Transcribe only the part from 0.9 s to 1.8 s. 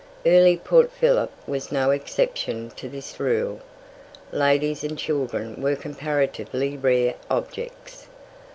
Phillip was